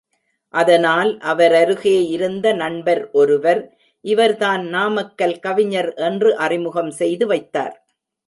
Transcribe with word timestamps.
அதனால், 0.53 1.17
அவரருகே 1.23 2.07
இருந்த 2.07 2.53
நண்பர் 2.53 3.09
ஒருவர் 3.11 3.61
இவர்தான் 4.05 4.63
நாமக்கல் 4.67 5.39
கவிஞர் 5.39 5.93
என்று 5.93 6.35
அறிமுகம் 6.37 6.91
செய்து 6.91 7.27
வைத்தார். 7.27 7.75